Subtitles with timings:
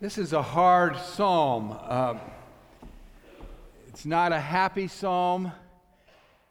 [0.00, 1.78] This is a hard psalm.
[1.78, 2.14] Uh,
[3.86, 5.52] it's not a happy psalm.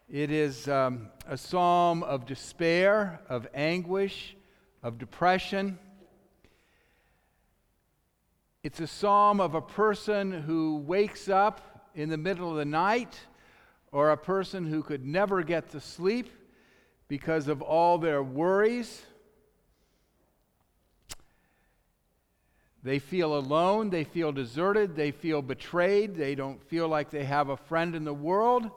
[0.07, 4.35] It is um, a psalm of despair, of anguish,
[4.83, 5.79] of depression.
[8.61, 13.19] It's a psalm of a person who wakes up in the middle of the night
[13.91, 16.29] or a person who could never get to sleep
[17.07, 19.01] because of all their worries
[22.83, 27.49] They feel alone, they feel deserted, they feel betrayed, they don't feel like they have
[27.49, 28.69] a friend in the world,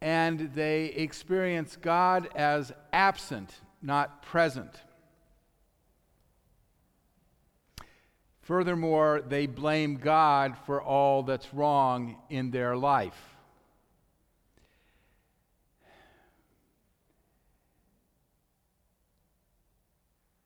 [0.00, 4.70] and they experience God as absent, not present.
[8.40, 13.31] Furthermore, they blame God for all that's wrong in their life.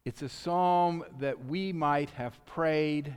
[0.07, 3.13] It's a psalm that we might have prayed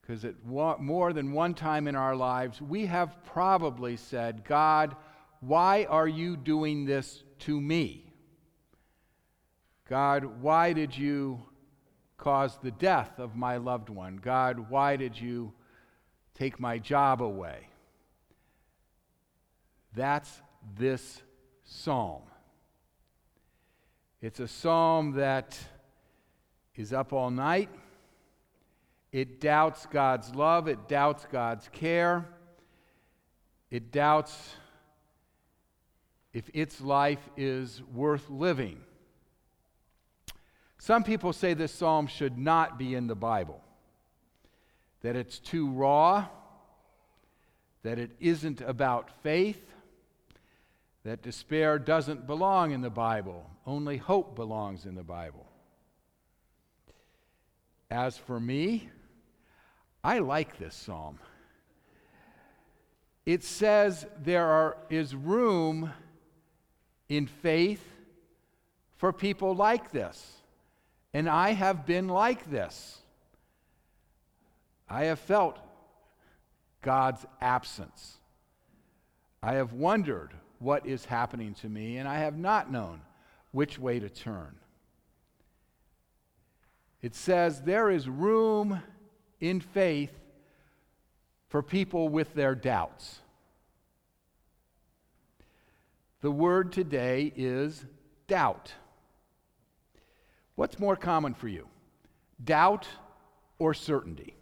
[0.00, 4.96] because at more than one time in our lives, we have probably said, God,
[5.40, 8.10] why are you doing this to me?
[9.86, 11.42] God, why did you
[12.16, 14.16] cause the death of my loved one?
[14.16, 15.52] God, why did you
[16.32, 17.68] take my job away?
[19.94, 20.40] That's
[20.78, 21.20] this
[21.64, 22.22] psalm.
[24.24, 25.58] It's a psalm that
[26.76, 27.68] is up all night.
[29.12, 32.26] It doubts God's love, it doubts God's care,
[33.70, 34.54] it doubts
[36.32, 38.80] if its life is worth living.
[40.78, 43.60] Some people say this psalm should not be in the Bible,
[45.02, 46.28] that it's too raw,
[47.82, 49.73] that it isn't about faith,
[51.04, 55.46] that despair doesn't belong in the Bible, only hope belongs in the Bible.
[57.90, 58.88] As for me,
[60.02, 61.18] I like this psalm.
[63.26, 65.92] It says there are, is room
[67.08, 67.84] in faith
[68.96, 70.38] for people like this.
[71.12, 72.98] And I have been like this.
[74.88, 75.58] I have felt
[76.82, 78.18] God's absence.
[79.42, 83.00] I have wondered what is happening to me, and I have not known
[83.52, 84.56] which way to turn.
[87.02, 88.82] It says there is room
[89.40, 90.12] in faith
[91.48, 93.20] for people with their doubts.
[96.22, 97.84] The word today is
[98.26, 98.72] doubt.
[100.54, 101.68] What's more common for you,
[102.42, 102.88] doubt
[103.58, 104.34] or certainty?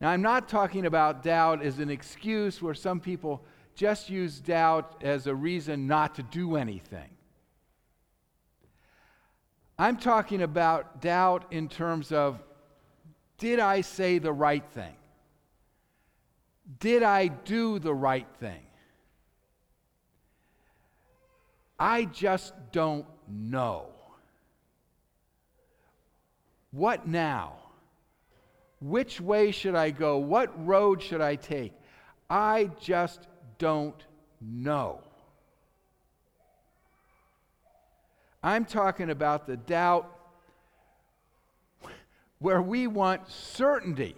[0.00, 3.42] Now, I'm not talking about doubt as an excuse where some people
[3.80, 7.08] just use doubt as a reason not to do anything.
[9.78, 12.42] I'm talking about doubt in terms of
[13.38, 14.94] did I say the right thing?
[16.78, 18.60] Did I do the right thing?
[21.78, 23.86] I just don't know.
[26.70, 27.54] What now?
[28.82, 30.18] Which way should I go?
[30.18, 31.72] What road should I take?
[32.28, 33.26] I just
[33.60, 34.02] don't
[34.40, 35.00] know.
[38.42, 40.10] I'm talking about the doubt
[42.38, 44.16] where we want certainty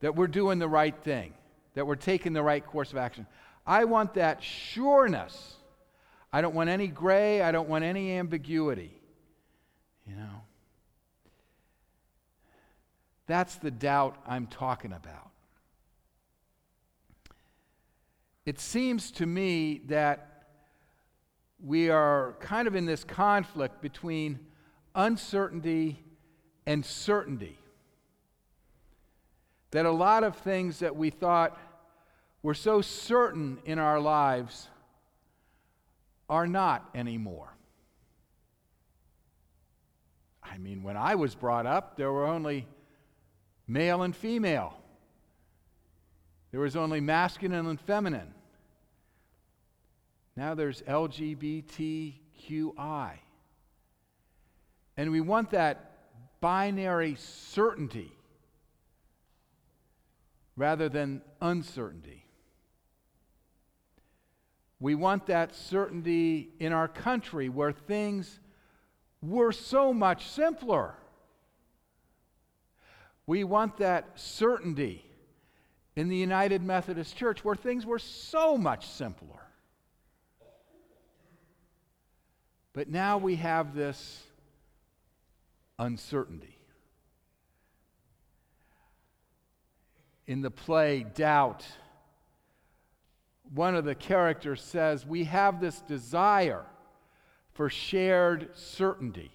[0.00, 1.34] that we're doing the right thing,
[1.74, 3.26] that we're taking the right course of action.
[3.66, 5.54] I want that sureness.
[6.32, 8.98] I don't want any gray, I don't want any ambiguity.
[10.06, 10.42] You know?
[13.26, 15.30] That's the doubt I'm talking about.
[18.46, 20.44] It seems to me that
[21.62, 24.38] we are kind of in this conflict between
[24.94, 26.02] uncertainty
[26.66, 27.58] and certainty.
[29.70, 31.58] That a lot of things that we thought
[32.42, 34.68] were so certain in our lives
[36.28, 37.56] are not anymore.
[40.42, 42.68] I mean, when I was brought up, there were only
[43.66, 44.76] male and female.
[46.54, 48.32] There was only masculine and feminine.
[50.36, 52.14] Now there's LGBTQI.
[54.96, 55.90] And we want that
[56.40, 58.12] binary certainty
[60.54, 62.24] rather than uncertainty.
[64.78, 68.38] We want that certainty in our country where things
[69.20, 70.94] were so much simpler.
[73.26, 75.04] We want that certainty
[75.96, 79.40] in the United Methodist Church where things were so much simpler.
[82.72, 84.22] But now we have this
[85.78, 86.58] uncertainty.
[90.26, 91.64] In the play Doubt,
[93.52, 96.64] one of the characters says, We have this desire
[97.52, 99.30] for shared certainty.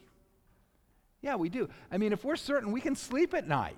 [1.21, 1.69] Yeah, we do.
[1.91, 3.77] I mean, if we're certain, we can sleep at night.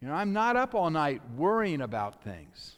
[0.00, 2.76] You know, I'm not up all night worrying about things.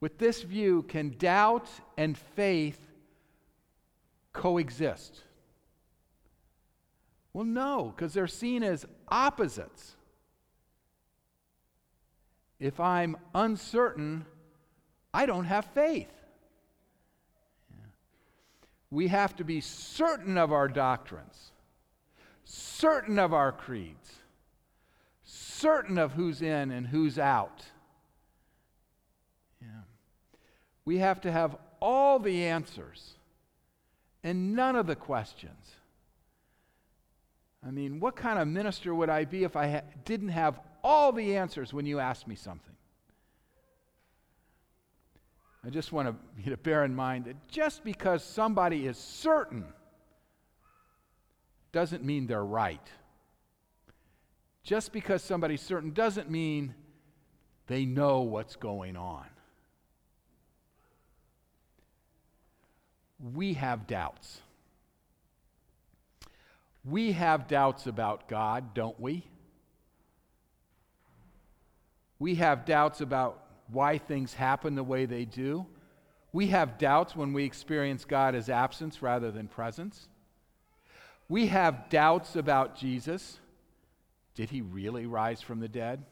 [0.00, 2.80] With this view, can doubt and faith
[4.32, 5.22] coexist?
[7.32, 9.96] Well, no, because they're seen as opposites.
[12.58, 14.26] If I'm uncertain,
[15.14, 16.12] I don't have faith.
[18.90, 21.52] We have to be certain of our doctrines,
[22.52, 24.12] certain of our creeds,
[25.24, 27.64] certain of who's in and who's out.
[30.84, 33.14] We have to have all the answers
[34.22, 35.76] and none of the questions.
[37.66, 41.12] I mean, what kind of minister would I be if I ha- didn't have all
[41.12, 42.74] the answers when you asked me something?
[45.64, 49.64] I just want you to bear in mind that just because somebody is certain
[51.72, 52.86] doesn't mean they're right.
[54.62, 56.74] Just because somebody's certain doesn't mean
[57.66, 59.26] they know what's going on.
[63.34, 64.40] we have doubts.
[66.84, 69.24] We have doubts about God, don't we?
[72.18, 75.66] We have doubts about why things happen the way they do.
[76.32, 80.08] We have doubts when we experience God as absence rather than presence.
[81.28, 83.38] We have doubts about Jesus.
[84.34, 86.04] Did he really rise from the dead?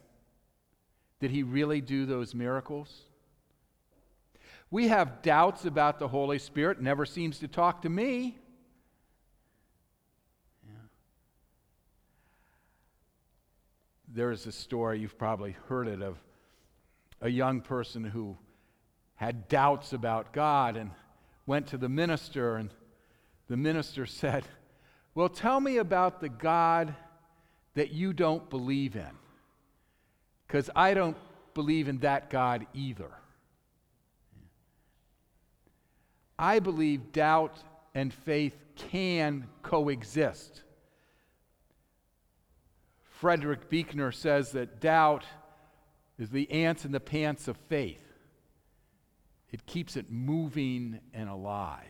[1.19, 3.05] Did he really do those miracles?
[4.71, 8.37] We have doubts about the Holy Spirit, never seems to talk to me.
[14.13, 16.17] There is a story, you've probably heard it, of
[17.21, 18.37] a young person who
[19.15, 20.91] had doubts about God and
[21.45, 22.69] went to the minister, and
[23.47, 24.43] the minister said,
[25.13, 26.95] Well, tell me about the God
[27.73, 29.11] that you don't believe in,
[30.47, 31.17] because I don't
[31.53, 33.11] believe in that God either.
[36.39, 37.57] I believe doubt
[37.93, 40.63] and faith can coexist.
[43.03, 45.23] Frederick Buechner says that doubt
[46.17, 48.01] is the ants in the pants of faith.
[49.51, 51.85] It keeps it moving and alive.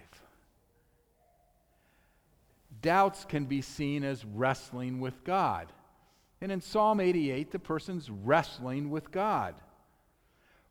[2.82, 5.72] Doubts can be seen as wrestling with God.
[6.42, 9.56] And in Psalm 88, the person's wrestling with God.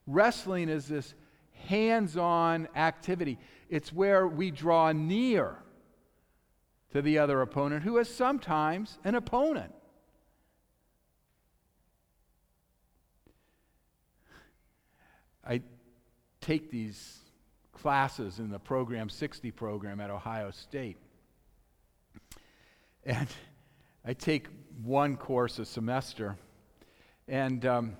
[0.06, 1.14] Wrestling is this
[1.66, 3.38] hands on activity.
[3.68, 5.56] It's where we draw near
[6.92, 9.72] to the other opponent, who is sometimes an opponent.
[15.46, 15.62] I
[16.40, 17.18] take these
[17.72, 20.96] classes in the Program 60 program at Ohio State.
[23.05, 23.29] And
[24.05, 24.49] I take
[24.82, 26.37] one course a semester.
[27.29, 27.97] And um,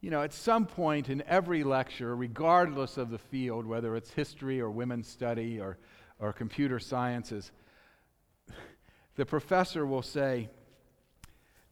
[0.00, 4.60] you know, at some point in every lecture, regardless of the field, whether it's history
[4.60, 5.78] or women's study or,
[6.20, 7.50] or computer sciences,
[9.16, 10.48] the professor will say,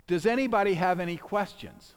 [0.06, 1.94] Does anybody have any questions?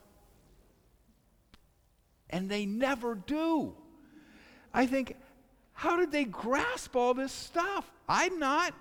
[2.29, 3.73] And they never do.
[4.73, 5.15] I think,
[5.73, 7.89] how did they grasp all this stuff?
[8.07, 8.73] I'm not.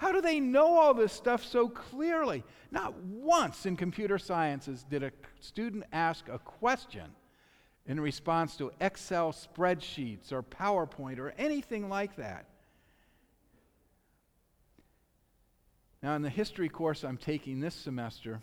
[0.00, 2.42] How do they know all this stuff so clearly?
[2.70, 7.04] Not once in computer sciences did a student ask a question
[7.84, 12.46] in response to Excel spreadsheets or PowerPoint or anything like that.
[16.02, 18.40] Now, in the history course I'm taking this semester,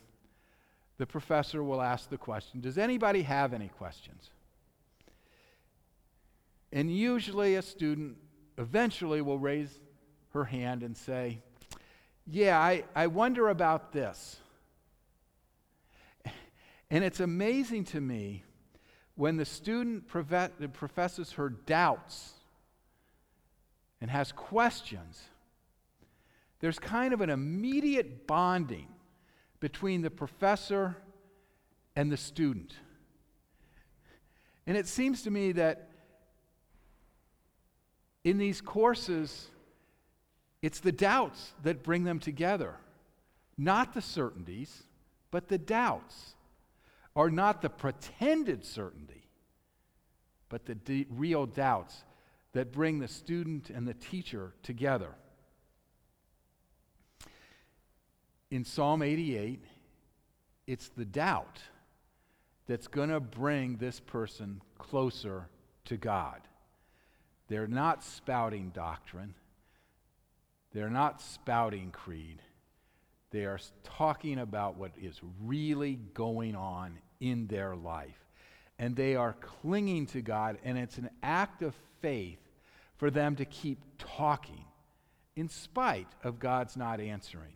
[0.99, 4.29] the professor will ask the question Does anybody have any questions?
[6.71, 8.17] And usually a student
[8.59, 9.79] eventually will raise
[10.33, 11.41] her hand and say,
[12.29, 14.37] yeah, I, I wonder about this.
[16.89, 18.43] And it's amazing to me
[19.15, 22.33] when the student professes her doubts
[23.99, 25.21] and has questions,
[26.59, 28.87] there's kind of an immediate bonding
[29.59, 30.97] between the professor
[31.95, 32.75] and the student.
[34.65, 35.89] And it seems to me that
[38.23, 39.49] in these courses,
[40.61, 42.75] it's the doubts that bring them together,
[43.57, 44.83] not the certainties,
[45.31, 46.35] but the doubts,
[47.15, 49.27] are not the pretended certainty,
[50.49, 52.03] but the real doubts
[52.53, 55.09] that bring the student and the teacher together.
[58.51, 59.63] In Psalm 88,
[60.67, 61.59] it's the doubt
[62.67, 65.49] that's going to bring this person closer
[65.85, 66.41] to God.
[67.47, 69.33] They're not spouting doctrine,
[70.73, 72.41] they're not spouting creed.
[73.31, 78.25] They are talking about what is really going on in their life.
[78.79, 82.39] And they are clinging to God, and it's an act of faith
[82.97, 84.65] for them to keep talking
[85.35, 87.53] in spite of God's not answering.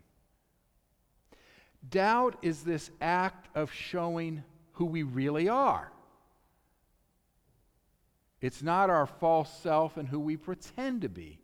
[1.89, 5.91] Doubt is this act of showing who we really are.
[8.39, 11.40] It's not our false self and who we pretend to be.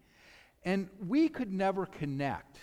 [0.63, 2.57] And we could never connect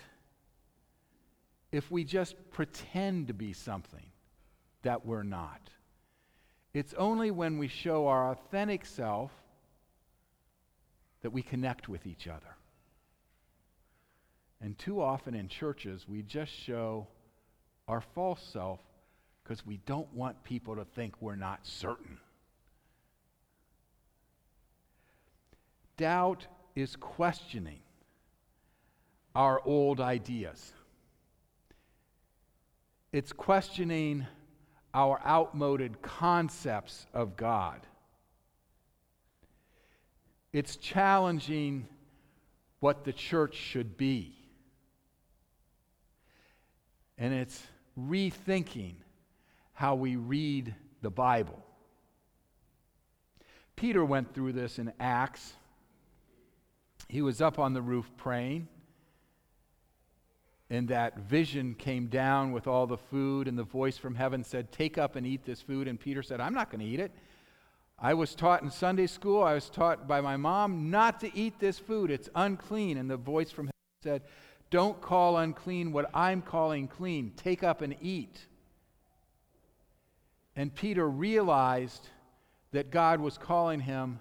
[1.71, 4.05] if we just pretend to be something
[4.83, 5.69] that we're not.
[6.73, 9.31] It's only when we show our authentic self
[11.21, 12.55] that we connect with each other.
[14.61, 17.07] And too often in churches, we just show
[17.87, 18.79] our false self
[19.43, 22.17] because we don't want people to think we're not certain.
[25.97, 27.79] Doubt is questioning
[29.35, 30.73] our old ideas.
[33.11, 34.25] It's questioning
[34.93, 37.81] our outmoded concepts of God.
[40.53, 41.87] It's challenging
[42.79, 44.35] what the church should be.
[47.17, 47.61] And it's
[47.99, 48.95] rethinking
[49.73, 51.61] how we read the Bible.
[53.75, 55.53] Peter went through this in Acts.
[57.09, 58.67] He was up on the roof praying,
[60.69, 64.71] and that vision came down with all the food, and the voice from heaven said,
[64.71, 65.87] Take up and eat this food.
[65.87, 67.11] And Peter said, I'm not going to eat it.
[67.99, 71.59] I was taught in Sunday school, I was taught by my mom not to eat
[71.59, 72.11] this food.
[72.11, 72.97] It's unclean.
[72.97, 74.21] And the voice from heaven said,
[74.69, 77.31] don't call unclean what I'm calling clean.
[77.37, 78.45] Take up and eat.
[80.55, 82.09] And Peter realized
[82.71, 84.19] that God was calling him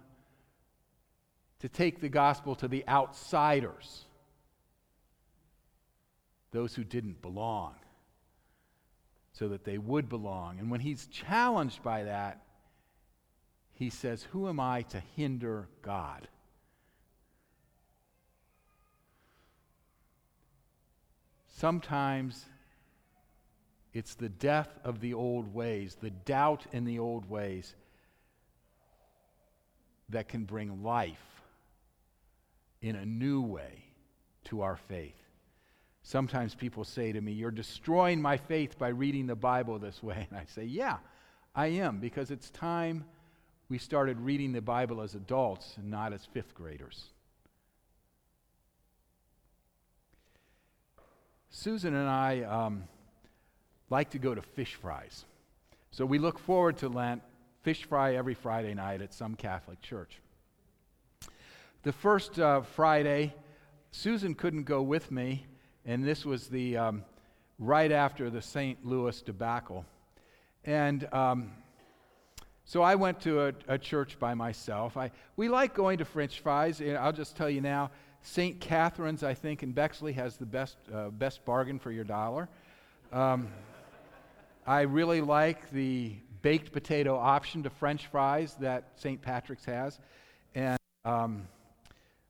[1.60, 4.03] to take the gospel to the outsiders,
[6.54, 7.74] those who didn't belong,
[9.32, 10.60] so that they would belong.
[10.60, 12.42] And when he's challenged by that,
[13.72, 16.28] he says, Who am I to hinder God?
[21.48, 22.44] Sometimes
[23.92, 27.74] it's the death of the old ways, the doubt in the old ways
[30.08, 31.42] that can bring life
[32.80, 33.86] in a new way
[34.44, 35.23] to our faith.
[36.06, 40.28] Sometimes people say to me, You're destroying my faith by reading the Bible this way.
[40.30, 40.98] And I say, Yeah,
[41.54, 43.06] I am, because it's time
[43.70, 47.06] we started reading the Bible as adults and not as fifth graders.
[51.48, 52.84] Susan and I um,
[53.88, 55.24] like to go to fish fries.
[55.90, 57.22] So we look forward to Lent,
[57.62, 60.20] fish fry every Friday night at some Catholic church.
[61.82, 63.32] The first uh, Friday,
[63.90, 65.46] Susan couldn't go with me,
[65.84, 67.04] and this was the um,
[67.58, 68.84] right after the St.
[68.84, 69.84] Louis debacle.
[70.64, 71.50] And um,
[72.64, 74.96] so I went to a, a, church by myself.
[74.96, 76.80] I, we like going to French fries.
[76.80, 77.90] I'll just tell you now,
[78.22, 78.58] St.
[78.58, 82.48] Catherine's, I think, in Bexley has the best, uh, best bargain for your dollar.
[83.12, 83.48] Um,
[84.66, 89.20] I really like the baked potato option to French fries that St.
[89.20, 90.00] Patrick's has.
[90.54, 91.46] And um,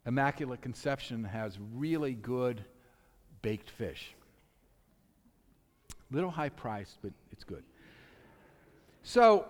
[0.05, 2.65] Immaculate Conception has really good
[3.45, 4.15] baked fish.
[6.11, 7.63] Little high priced, but it's good.
[9.03, 9.45] So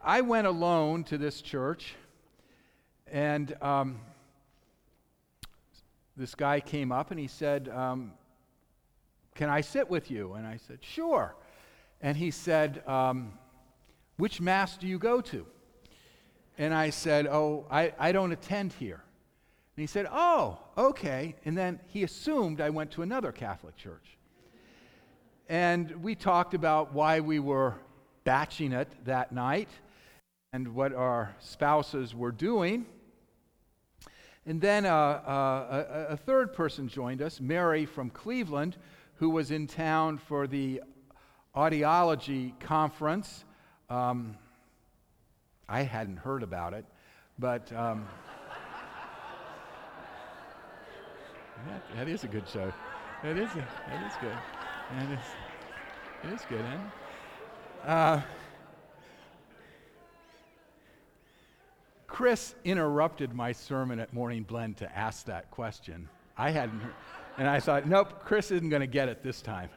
[0.00, 1.96] I went alone to this church,
[3.10, 3.98] and um,
[6.16, 8.12] this guy came up and he said, um,
[9.34, 10.34] Can I sit with you?
[10.34, 11.34] And I said, Sure.
[12.00, 13.32] And he said, um,
[14.18, 15.44] Which Mass do you go to?
[16.58, 19.02] And I said, Oh, I, I don't attend here.
[19.76, 21.34] And he said, Oh, okay.
[21.44, 24.16] And then he assumed I went to another Catholic church.
[25.48, 27.74] And we talked about why we were
[28.24, 29.68] batching it that night
[30.52, 32.86] and what our spouses were doing.
[34.46, 38.76] And then uh, uh, a, a, third person joined us, Mary from Cleveland,
[39.16, 40.82] who was in town for the
[41.54, 43.44] audiology conference.
[43.90, 44.36] Um,
[45.68, 46.84] I hadn't heard about it,
[47.38, 48.06] but um,
[51.68, 52.72] that, that is a good show.
[53.22, 54.36] That is, a, that is good.
[54.92, 55.18] That is,
[56.24, 57.90] it is good, huh?
[57.90, 58.22] Uh,
[62.06, 66.08] Chris interrupted my sermon at Morning Blend to ask that question.
[66.38, 66.94] I hadn't heard,
[67.36, 69.70] and I thought, nope, Chris isn't going to get it this time.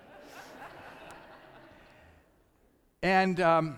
[3.01, 3.75] and um,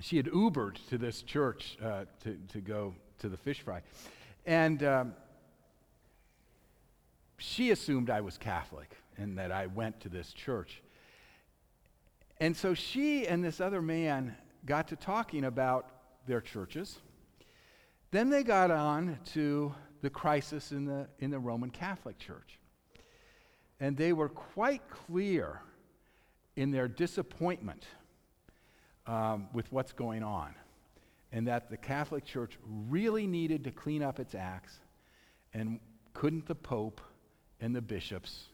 [0.00, 3.82] she had Ubered to this church uh, to, to go to the fish fry.
[4.46, 5.14] And um,
[7.38, 10.82] she assumed I was Catholic and that I went to this church.
[12.40, 15.90] And so she and this other man got to talking about
[16.26, 16.98] their churches.
[18.10, 22.58] Then they got on to the crisis in the, in the Roman Catholic Church.
[23.80, 25.60] And they were quite clear
[26.56, 27.86] in their disappointment
[29.06, 30.54] um, with what's going on,
[31.32, 34.78] and that the Catholic Church really needed to clean up its acts,
[35.54, 35.80] and
[36.14, 37.00] couldn't the Pope
[37.60, 38.44] and the bishops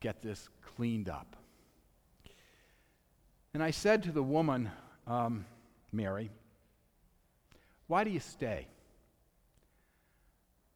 [0.00, 1.36] get this cleaned up?
[3.52, 4.70] And I said to the woman,
[5.06, 5.46] um,
[5.92, 6.30] Mary,
[7.86, 8.66] why do you stay?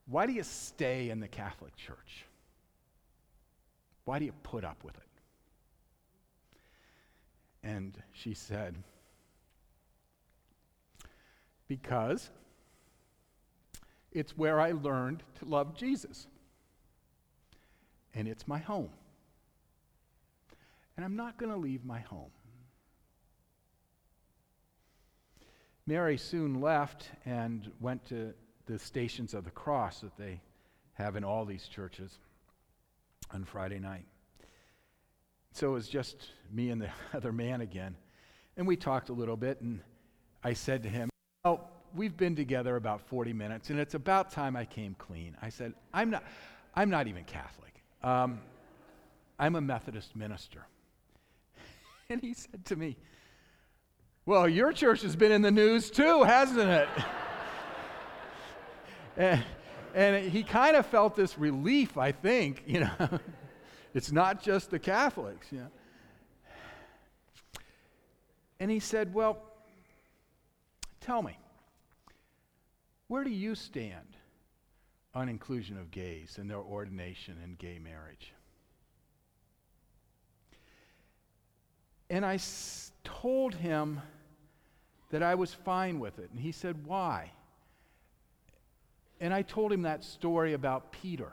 [0.07, 2.25] Why do you stay in the Catholic Church?
[4.05, 5.03] Why do you put up with it?
[7.63, 8.75] And she said,
[11.67, 12.31] Because
[14.13, 16.27] it's where I learned to love Jesus.
[18.15, 18.91] And it's my home.
[20.97, 22.31] And I'm not going to leave my home.
[25.87, 28.35] Mary soon left and went to
[28.67, 30.41] the Stations of the Cross that they
[30.93, 32.19] have in all these churches
[33.33, 34.05] on Friday night.
[35.53, 36.17] So it was just
[36.53, 37.97] me and the other man again.
[38.57, 39.81] And we talked a little bit, and
[40.43, 41.09] I said to him,
[41.45, 41.61] Oh,
[41.95, 45.37] we've been together about 40 minutes, and it's about time I came clean.
[45.41, 46.25] I said, I'm not,
[46.75, 47.78] I'm not even Catholic.
[48.03, 48.41] Um,
[49.39, 50.67] I'm a Methodist minister.
[52.11, 52.97] And he said to me,
[54.25, 56.89] Well, your church has been in the news too, hasn't it?
[59.19, 59.45] and,
[59.95, 63.21] and he kind of felt this relief, I think, you know.
[63.93, 65.49] It's not just the Catholics.
[65.51, 65.71] You know.
[68.61, 69.43] And he said, Well,
[71.01, 71.37] tell me,
[73.09, 74.18] where do you stand
[75.15, 78.33] on inclusion of gays and their ordination in gay marriage?
[82.11, 84.01] And I s- told him
[85.11, 86.31] that I was fine with it.
[86.31, 87.33] And he said, Why?
[89.21, 91.33] And I told him that story about Peter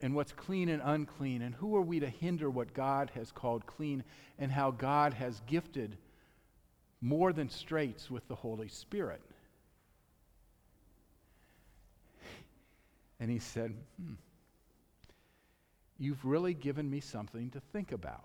[0.00, 3.66] and what's clean and unclean, and who are we to hinder what God has called
[3.66, 4.02] clean,
[4.38, 5.98] and how God has gifted
[7.02, 9.20] more than straights with the Holy Spirit.
[13.20, 14.14] And he said, hmm,
[15.98, 18.24] You've really given me something to think about.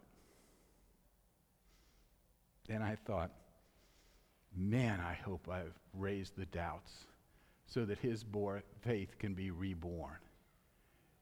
[2.70, 3.32] And I thought,
[4.58, 7.06] Man, I hope I've raised the doubts
[7.68, 8.24] so that his
[8.82, 10.18] faith can be reborn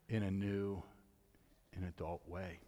[0.08, 0.80] in a new
[1.74, 2.60] and adult way.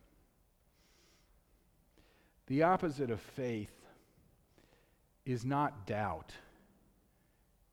[2.49, 3.71] The opposite of faith
[5.25, 6.33] is not doubt,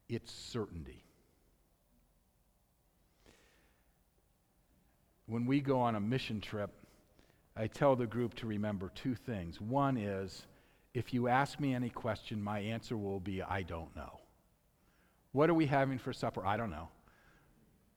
[0.09, 1.03] it's certainty.
[5.33, 6.69] When we go on a mission trip,
[7.57, 9.59] I tell the group to remember two things.
[9.59, 10.45] One is,
[10.93, 14.19] if you ask me any question, my answer will be, I don't know.
[15.31, 16.45] What are we having for supper?
[16.45, 16.87] I don't know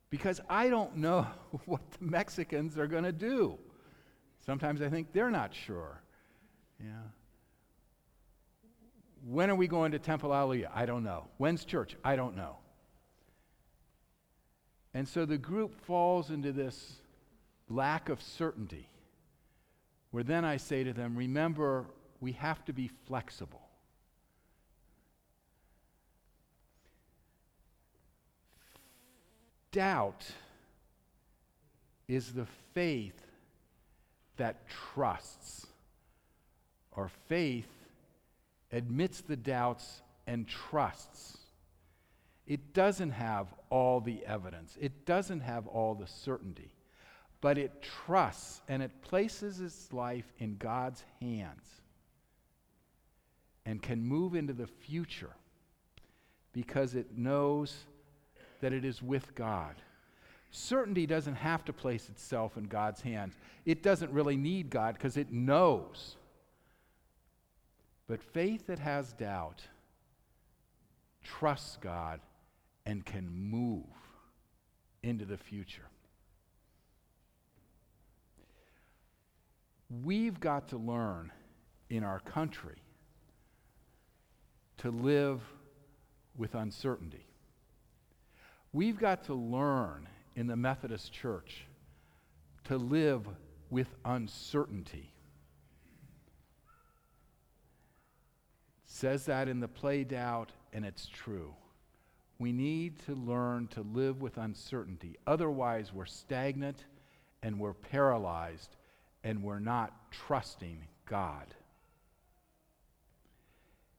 [0.09, 1.27] because I don't know
[1.67, 3.59] what the Mexicans are going to do.
[4.47, 6.01] Sometimes I think they're not sure.
[6.81, 6.89] Yeah.
[9.27, 10.71] When are we going to Temple Hallelujah?
[10.75, 11.27] I don't know.
[11.37, 11.97] When's church?
[12.03, 12.57] I don't know.
[14.95, 17.01] And so the group falls into this
[17.69, 18.89] lack of certainty,
[20.11, 21.87] where then I say to them, remember,
[22.21, 23.67] we have to be flexible.
[29.77, 30.25] doubt
[32.09, 33.21] is the faith
[34.39, 35.67] that trusts,
[36.93, 37.69] or faith
[38.73, 41.37] admits the doubts and trusts.
[42.47, 46.73] It doesn't have all the evidence, it doesn't have all the certainty,
[47.47, 51.65] but it trusts and it places its life in God's hands
[53.65, 55.31] and can move into the future
[56.53, 57.85] because it knows
[58.61, 59.77] that it is with God.
[60.51, 63.37] Certainty doesn't have to place itself in God's hands.
[63.65, 66.17] It doesn't really need God because it knows.
[68.09, 69.63] But faith that has doubt
[71.23, 72.19] trusts God
[72.85, 73.85] and can move
[75.05, 75.87] into the future.
[79.89, 81.31] We've got to learn
[81.91, 82.83] in our country
[84.79, 85.41] to live
[86.37, 87.27] with uncertainty.
[88.73, 91.67] We've got to learn in the Methodist Church
[92.65, 93.27] to live
[93.71, 95.13] with uncertainty.
[98.85, 101.55] Says that in the play Doubt, and it's true.
[102.39, 105.17] We need to learn to live with uncertainty.
[105.27, 106.85] Otherwise, we're stagnant
[107.43, 108.77] and we're paralyzed
[109.27, 111.53] and we're not trusting God.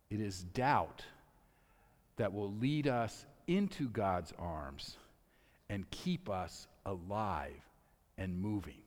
[0.10, 1.04] It is doubt
[2.16, 4.96] that will lead us into God's arms
[5.68, 7.60] and keep us alive
[8.18, 8.80] and moving.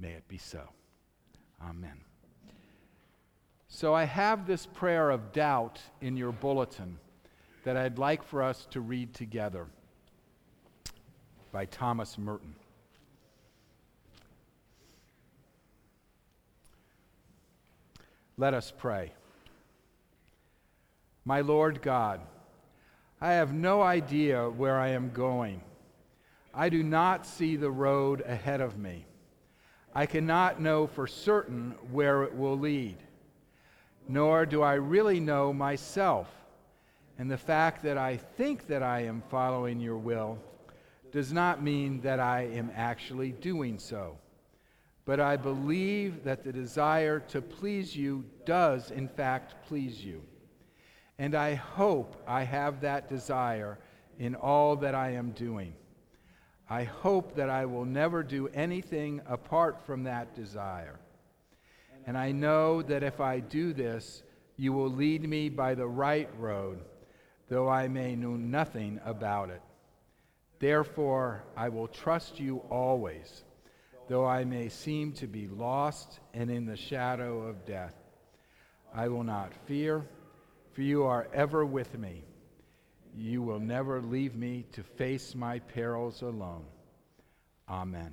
[0.00, 0.62] May it be so.
[1.62, 2.00] Amen.
[3.68, 6.98] So I have this prayer of doubt in your bulletin
[7.62, 9.68] that I'd like for us to read together
[11.52, 12.56] by Thomas Merton.
[18.38, 19.12] Let us pray.
[21.24, 22.20] My Lord God,
[23.18, 25.62] I have no idea where I am going.
[26.52, 29.06] I do not see the road ahead of me.
[29.94, 32.98] I cannot know for certain where it will lead,
[34.06, 36.28] nor do I really know myself.
[37.18, 40.38] And the fact that I think that I am following your will
[41.10, 44.18] does not mean that I am actually doing so.
[45.06, 50.20] But I believe that the desire to please you does, in fact, please you.
[51.18, 53.78] And I hope I have that desire
[54.18, 55.74] in all that I am doing.
[56.68, 60.98] I hope that I will never do anything apart from that desire.
[62.06, 64.24] And I know that if I do this,
[64.56, 66.80] you will lead me by the right road,
[67.48, 69.62] though I may know nothing about it.
[70.58, 73.44] Therefore, I will trust you always,
[74.08, 77.94] though I may seem to be lost and in the shadow of death.
[78.94, 80.06] I will not fear
[80.76, 82.22] for you are ever with me.
[83.16, 86.66] You will never leave me to face my perils alone.
[87.66, 88.12] Amen.